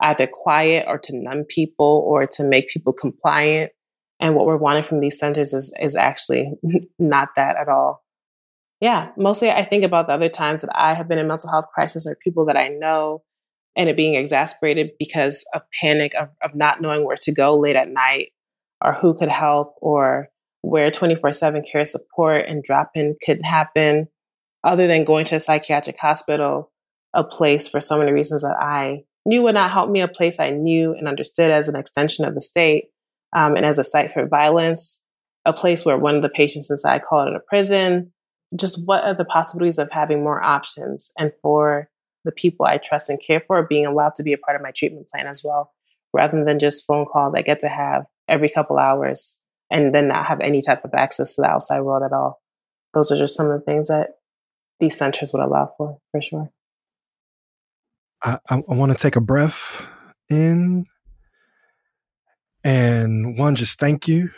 [0.00, 3.72] either quiet or to numb people or to make people compliant.
[4.18, 6.52] And what we're wanting from these centers is, is actually
[6.98, 8.04] not that at all.
[8.80, 11.66] Yeah, mostly I think about the other times that I have been in mental health
[11.72, 13.22] crisis or people that I know
[13.76, 17.76] and it being exasperated because of panic of, of not knowing where to go late
[17.76, 18.32] at night
[18.82, 20.28] or who could help or
[20.62, 24.08] where 24 7 care support and drop in could happen,
[24.64, 26.70] other than going to a psychiatric hospital,
[27.14, 30.38] a place for so many reasons that I knew would not help me, a place
[30.38, 32.86] I knew and understood as an extension of the state
[33.34, 35.02] um, and as a site for violence,
[35.44, 38.12] a place where one of the patients inside called it a prison.
[38.58, 41.88] Just what are the possibilities of having more options and for
[42.24, 44.72] the people I trust and care for being allowed to be a part of my
[44.72, 45.72] treatment plan as well,
[46.12, 49.39] rather than just phone calls I get to have every couple hours
[49.70, 52.40] and then not have any type of access to the outside world at all.
[52.94, 54.10] Those are just some of the things that
[54.80, 56.50] these centers would allow for, for sure.
[58.22, 59.86] I, I, want to take a breath
[60.28, 60.84] in
[62.62, 64.30] and one, just thank you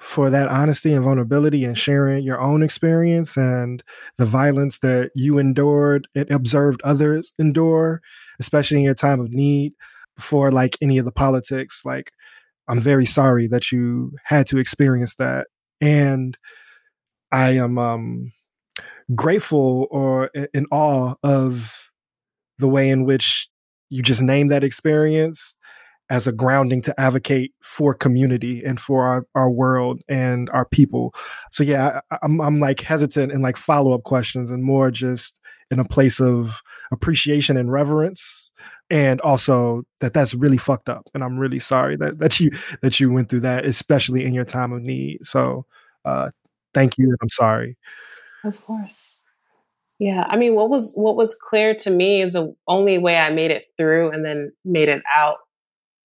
[0.00, 3.82] for that honesty and vulnerability and sharing your own experience and
[4.16, 8.00] the violence that you endured and observed others endure,
[8.38, 9.72] especially in your time of need
[10.18, 11.82] for like any of the politics.
[11.84, 12.12] Like,
[12.70, 15.48] I'm very sorry that you had to experience that.
[15.80, 16.38] And
[17.32, 18.32] I am um,
[19.14, 21.90] grateful or in awe of
[22.58, 23.48] the way in which
[23.88, 25.56] you just name that experience
[26.10, 31.12] as a grounding to advocate for community and for our, our world and our people.
[31.50, 35.40] So yeah, I, I'm I'm like hesitant in like follow up questions and more just
[35.70, 38.50] in a place of appreciation and reverence
[38.90, 42.50] and also that that's really fucked up and i'm really sorry that that you
[42.82, 45.24] that you went through that especially in your time of need.
[45.24, 45.66] So
[46.04, 46.30] uh
[46.74, 47.76] thank you i'm sorry.
[48.44, 49.18] Of course.
[49.98, 53.30] Yeah, I mean, what was what was clear to me is the only way I
[53.30, 55.36] made it through and then made it out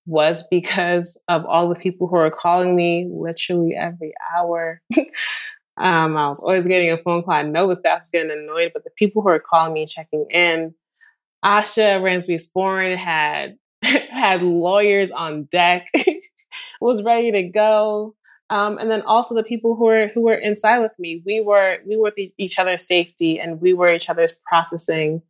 [0.06, 4.82] was because of all the people who were calling me literally every hour.
[5.78, 7.34] um, I was always getting a phone call.
[7.34, 9.90] I know the staff was getting annoyed, but the people who were calling me and
[9.90, 10.74] checking in,
[11.44, 15.88] Asha Ransby Sporn had had lawyers on deck,
[16.82, 18.16] was ready to go.
[18.50, 21.22] Um, and then also the people who were who were inside with me.
[21.26, 25.24] We were we were each other's safety, and we were each other's processing.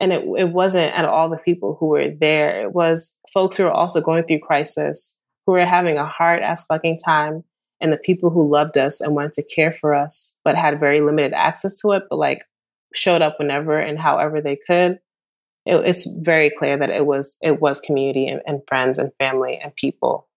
[0.00, 2.62] And it it wasn't at all the people who were there.
[2.62, 6.66] It was folks who were also going through crisis, who were having a hard ass
[6.66, 7.42] fucking time,
[7.80, 11.00] and the people who loved us and wanted to care for us, but had very
[11.00, 12.44] limited access to it, but like
[12.94, 14.98] showed up whenever and however they could.
[15.66, 19.60] It, it's very clear that it was it was community and, and friends and family
[19.62, 20.28] and people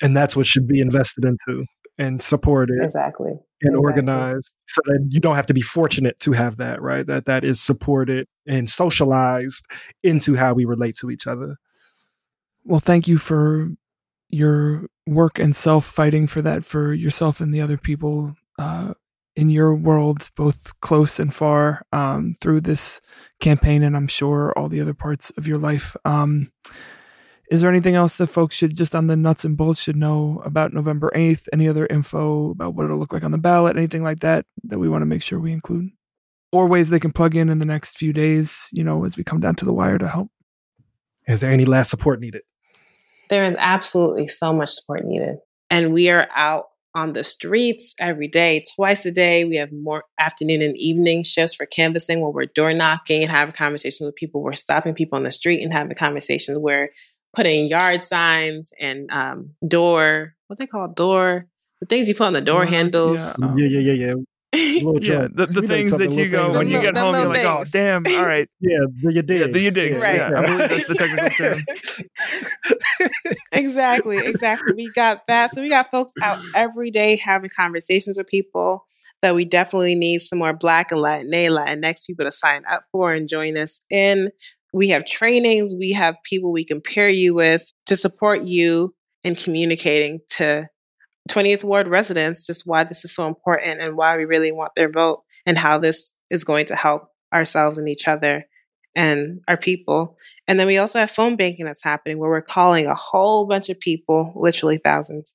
[0.00, 1.64] and that's what should be invested into
[1.98, 3.40] and supported exactly and
[3.74, 3.78] exactly.
[3.78, 7.44] organized so that you don't have to be fortunate to have that right that that
[7.44, 9.64] is supported and socialized
[10.02, 11.56] into how we relate to each other
[12.64, 13.68] well thank you for
[14.30, 18.94] your work and self fighting for that for yourself and the other people uh,
[19.36, 23.00] in your world, both close and far, um, through this
[23.40, 25.96] campaign, and I'm sure all the other parts of your life.
[26.04, 26.52] Um,
[27.50, 30.40] is there anything else that folks should just on the nuts and bolts should know
[30.44, 31.48] about November 8th?
[31.52, 33.76] Any other info about what it'll look like on the ballot?
[33.76, 35.90] Anything like that that we want to make sure we include?
[36.52, 39.24] Or ways they can plug in in the next few days, you know, as we
[39.24, 40.30] come down to the wire to help?
[41.26, 42.42] Is there any last support needed?
[43.30, 45.36] There is absolutely so much support needed.
[45.70, 46.64] And we are out
[46.94, 49.44] on the streets every day, twice a day.
[49.44, 53.54] We have more afternoon and evening shifts for canvassing where we're door knocking and having
[53.54, 54.42] conversations with people.
[54.42, 56.58] We're stopping people on the street and having conversations.
[56.58, 56.90] We're
[57.34, 61.46] putting yard signs and um, door, what they call door,
[61.78, 63.38] the things you put on the door handles.
[63.38, 64.14] Yeah, um, yeah, yeah, yeah,
[64.52, 65.28] yeah.
[65.32, 66.58] The, the things that you go things.
[66.58, 68.48] when you get home, you're like, oh, damn, all right.
[68.60, 69.40] Yeah, the you digs.
[69.40, 70.00] Yeah, the you digs.
[70.00, 70.16] Right.
[70.16, 71.60] Yeah, I believe that's the technical term.
[73.52, 74.74] exactly, exactly.
[74.74, 75.52] We got that.
[75.52, 78.86] So we got folks out every day having conversations with people
[79.22, 83.12] that we definitely need some more Black and Latina, Latinx people to sign up for
[83.12, 84.30] and join us in.
[84.72, 85.74] We have trainings.
[85.78, 90.68] We have people we can pair you with to support you in communicating to
[91.30, 94.90] 20th Ward residents just why this is so important and why we really want their
[94.90, 98.44] vote and how this is going to help ourselves and each other
[98.96, 100.16] and our people.
[100.48, 103.68] And then we also have phone banking that's happening where we're calling a whole bunch
[103.68, 105.34] of people, literally thousands,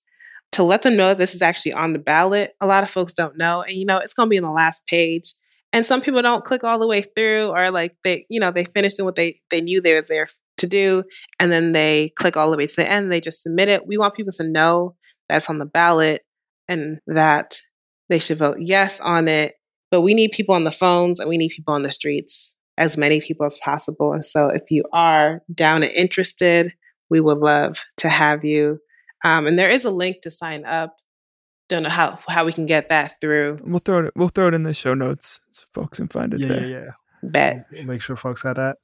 [0.51, 2.51] to let them know that this is actually on the ballot.
[2.59, 3.61] A lot of folks don't know.
[3.61, 5.33] And, you know, it's going to be on the last page.
[5.71, 8.65] And some people don't click all the way through or like they, you know, they
[8.65, 10.27] finished doing what they, they knew they was there
[10.57, 11.03] to do.
[11.39, 13.11] And then they click all the way to the end.
[13.11, 13.87] They just submit it.
[13.87, 14.95] We want people to know
[15.29, 16.21] that's on the ballot
[16.67, 17.59] and that
[18.09, 19.53] they should vote yes on it.
[19.91, 22.97] But we need people on the phones and we need people on the streets, as
[22.97, 24.13] many people as possible.
[24.13, 26.73] And so if you are down and interested,
[27.09, 28.79] we would love to have you.
[29.23, 30.97] Um, and there is a link to sign up.
[31.69, 33.59] Don't know how, how we can get that through.
[33.63, 34.13] We'll throw it.
[34.15, 36.67] We'll throw it in the show notes so folks can find it Yeah, there.
[36.67, 36.91] yeah, yeah.
[37.23, 37.65] Bet.
[37.71, 38.77] We'll make sure folks have that.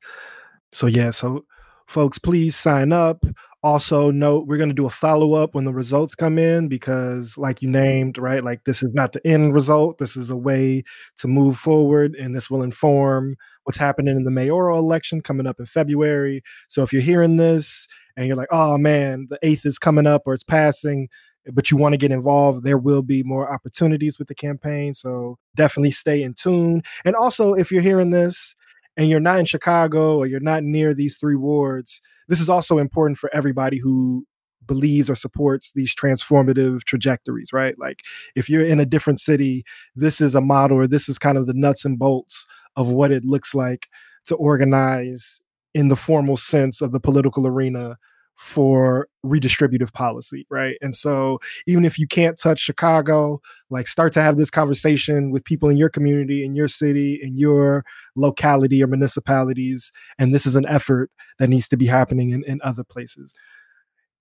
[0.71, 1.45] So yeah, so
[1.91, 3.25] folks, please sign up.
[3.63, 7.37] Also, note we're going to do a follow up when the results come in because,
[7.37, 9.99] like you named, right, like this is not the end result.
[9.99, 10.83] This is a way
[11.17, 13.35] to move forward, and this will inform
[13.65, 16.41] what's happening in the mayoral election coming up in February.
[16.69, 17.87] So if you're hearing this
[18.17, 21.07] and you're like, oh man, the eighth is coming up or it's passing,
[21.53, 24.95] but you want to get involved, there will be more opportunities with the campaign.
[24.95, 26.81] So definitely stay in tune.
[27.05, 28.55] And also, if you're hearing this
[28.97, 32.77] and you're not in Chicago or you're not near these three wards, this is also
[32.77, 34.25] important for everybody who
[34.65, 37.75] believes or supports these transformative trajectories, right?
[37.79, 38.01] Like
[38.35, 39.63] if you're in a different city,
[39.95, 43.11] this is a model or this is kind of the nuts and bolts of what
[43.11, 43.87] it looks like
[44.27, 45.41] to organize
[45.73, 47.97] in the formal sense of the political arena
[48.41, 50.75] for redistributive policy, right?
[50.81, 51.37] And so
[51.67, 53.39] even if you can't touch Chicago,
[53.69, 57.37] like start to have this conversation with people in your community, in your city, in
[57.37, 57.85] your
[58.15, 59.91] locality or municipalities.
[60.17, 63.35] And this is an effort that needs to be happening in, in other places.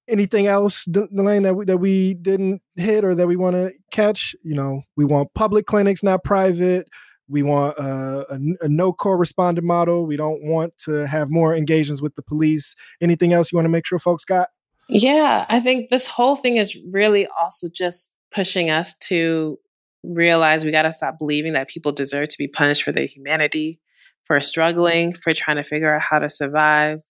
[0.07, 4.37] Anything else, Delane, that we, that we didn't hit or that we want to catch?
[4.43, 6.89] You know, we want public clinics, not private.
[7.31, 10.05] We want uh, a, a no co-responder model.
[10.05, 12.75] We don't want to have more engagements with the police.
[13.01, 14.49] Anything else you want to make sure folks got?
[14.89, 19.59] Yeah, I think this whole thing is really also just pushing us to
[20.03, 23.79] realize we got to stop believing that people deserve to be punished for their humanity,
[24.25, 27.01] for struggling, for trying to figure out how to survive,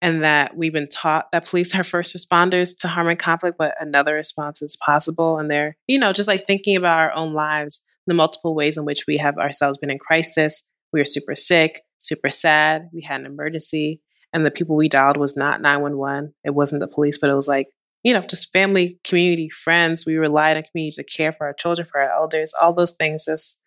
[0.00, 3.74] and that we've been taught that police are first responders to harm and conflict, but
[3.80, 5.38] another response is possible.
[5.38, 8.84] And they're, you know, just like thinking about our own lives, the multiple ways in
[8.84, 10.64] which we have ourselves been in crisis.
[10.92, 12.88] We were super sick, super sad.
[12.92, 14.00] We had an emergency
[14.32, 17.48] and the people we dialed was not 911 it wasn't the police but it was
[17.48, 17.68] like
[18.02, 21.86] you know just family community friends we relied on community to care for our children
[21.90, 23.60] for our elders all those things just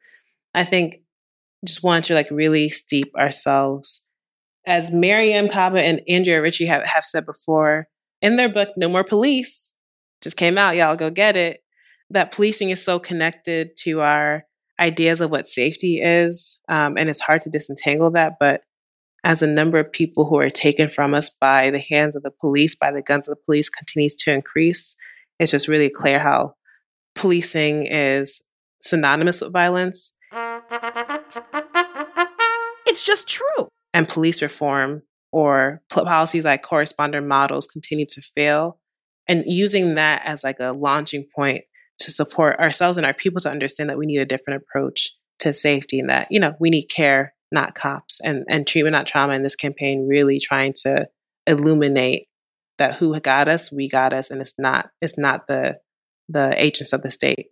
[0.53, 0.97] i think
[1.65, 4.03] just want to like really steep ourselves
[4.67, 7.87] as Mariame Kaba and Andrea Ritchie have, have said before
[8.19, 9.75] in their book No More Police
[10.21, 11.59] just came out y'all go get it
[12.09, 14.45] that policing is so connected to our
[14.79, 18.63] ideas of what safety is um, and it's hard to disentangle that but
[19.25, 22.29] as the number of people who are taken from us by the hands of the
[22.29, 24.95] police, by the guns of the police, continues to increase,
[25.39, 26.53] it's just really clear how
[27.15, 28.43] policing is
[28.79, 30.13] synonymous with violence.
[32.85, 33.67] It's just true.
[33.95, 35.01] And police reform
[35.31, 38.79] or policies like co-responder models continue to fail.
[39.27, 41.63] And using that as like a launching point
[42.05, 45.51] to support ourselves and our people to understand that we need a different approach to
[45.51, 49.33] safety and that, you know, we need care not cops and, and treatment not trauma
[49.33, 51.07] in this campaign really trying to
[51.47, 52.27] illuminate
[52.77, 55.79] that who got us, we got us, and it's not it's not the
[56.27, 57.47] the agents of the state.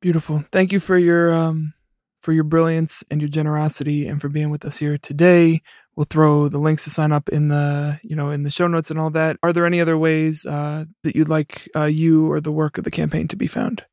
[0.00, 0.44] Beautiful.
[0.50, 1.74] Thank you for your um
[2.20, 5.62] for your brilliance and your generosity and for being with us here today.
[6.00, 8.90] We'll throw the links to sign up in the you know in the show notes
[8.90, 9.36] and all that.
[9.42, 12.84] Are there any other ways uh, that you'd like uh, you or the work of
[12.84, 13.84] the campaign to be found?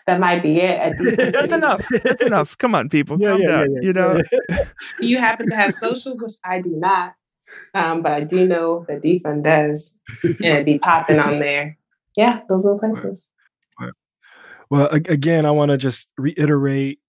[0.07, 0.79] That might be it.
[0.79, 0.93] At
[1.33, 1.85] That's enough.
[2.03, 2.57] That's enough.
[2.57, 3.17] Come on, people.
[3.19, 3.73] Yeah, Calm yeah, yeah, down.
[3.73, 4.65] yeah, you know, yeah.
[4.99, 7.13] You happen to have socials, which I do not.
[7.73, 11.77] Um, but I do know that Defund does, and it'd be popping on there.
[12.17, 13.27] Yeah, those little places.
[14.69, 16.99] Well, again, I want to just reiterate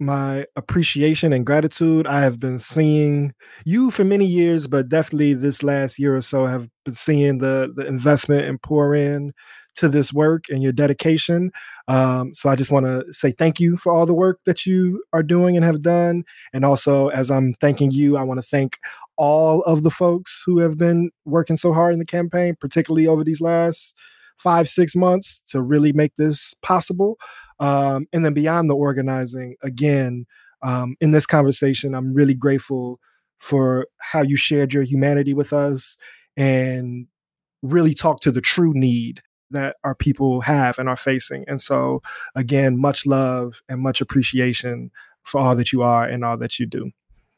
[0.00, 2.06] my appreciation and gratitude.
[2.06, 3.32] I have been seeing
[3.64, 7.72] you for many years, but definitely this last year or so, have been seeing the
[7.74, 9.32] the investment and pour in
[9.76, 11.50] to this work and your dedication.
[11.88, 15.02] Um, so I just want to say thank you for all the work that you
[15.12, 16.24] are doing and have done.
[16.52, 18.78] And also, as I'm thanking you, I want to thank
[19.16, 23.24] all of the folks who have been working so hard in the campaign, particularly over
[23.24, 23.94] these last
[24.36, 27.18] five, six months to really make this possible.
[27.60, 30.26] Um, and then beyond the organizing, again,
[30.62, 32.98] um, in this conversation, I'm really grateful
[33.38, 35.98] for how you shared your humanity with us
[36.36, 37.06] and
[37.62, 41.44] really talk to the true need that our people have and are facing.
[41.46, 42.02] And so,
[42.34, 44.90] again, much love and much appreciation
[45.22, 46.90] for all that you are and all that you do.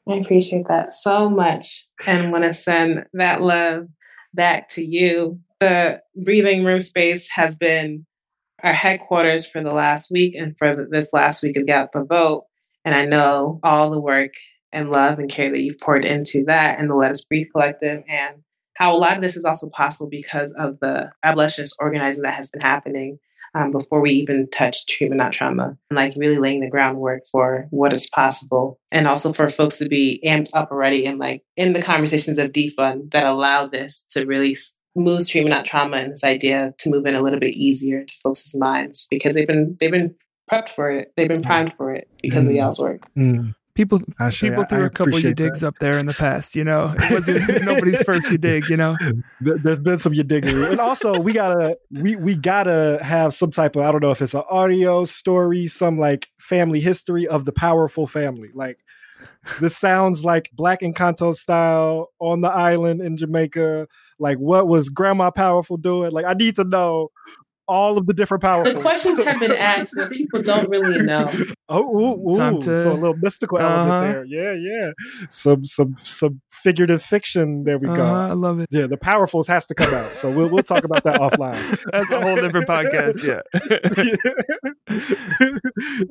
[0.09, 3.89] I appreciate that so much and want to send that love
[4.35, 5.41] back to you.
[5.59, 8.07] The breathing room space has been
[8.63, 12.45] our headquarters for the last week and for this last week of Get the Vote.
[12.85, 14.35] And I know all the work
[14.73, 18.05] and love and care that you've poured into that and the Let Us Breathe Collective
[18.09, 18.37] and
[18.77, 22.49] how a lot of this is also possible because of the abolitionist organizing that has
[22.49, 23.18] been happening
[23.55, 27.66] um, before we even touch treatment, not trauma, and like really laying the groundwork for
[27.70, 28.79] what is possible.
[28.93, 32.53] And also for folks to be amped up already and like in the conversations of
[32.53, 34.57] defund that allow this to really
[34.95, 38.14] move treatment, not trauma, and this idea to move in a little bit easier to
[38.22, 40.14] folks' minds because they've been they've been
[40.53, 42.57] prepped for it, they've been primed for it because of Mm.
[42.57, 43.01] y'all's work.
[43.16, 46.14] Mm, people I say, people threw I a couple you digs up there in the
[46.14, 46.57] past.
[46.57, 48.68] You know, it wasn't nobody's first you dig.
[48.68, 48.97] You know,
[49.41, 53.51] There- There's been some you diggery, and also we gotta we we gotta have some
[53.53, 57.45] type of I don't know if it's an audio story, some like family history of
[57.45, 58.51] the powerful family.
[58.55, 58.81] Like
[59.61, 63.87] this sounds like Black and Encanto style on the island in Jamaica.
[64.18, 66.11] Like what was Grandma Powerful doing?
[66.11, 67.11] Like I need to know
[67.69, 68.73] all of the different powerful.
[68.75, 71.29] The questions have been asked that people don't really know.
[71.69, 72.62] Oh, ooh, ooh.
[72.62, 73.67] To- so a little mystical Uh-huh.
[73.69, 74.25] element there.
[74.25, 74.93] Yeah, yeah.
[75.31, 77.64] Some some some figurative fiction.
[77.64, 78.05] There we uh, go.
[78.14, 78.69] I love it.
[78.71, 80.14] Yeah, the powerfuls has to come out.
[80.14, 81.59] So we'll we'll talk about that offline.
[81.93, 83.27] That's a whole different podcast.
[83.27, 83.41] Yeah.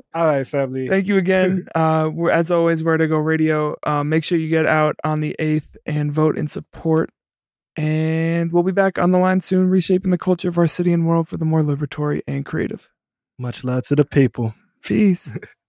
[0.13, 0.87] All right, family.
[0.89, 1.67] Thank you again.
[1.73, 3.75] Uh, we're, as always, Where to Go Radio.
[3.85, 7.11] Uh, make sure you get out on the 8th and vote in support.
[7.77, 11.07] And we'll be back on the line soon, reshaping the culture of our city and
[11.07, 12.89] world for the more liberatory and creative.
[13.37, 14.53] Much love to the people.
[14.81, 15.37] Peace.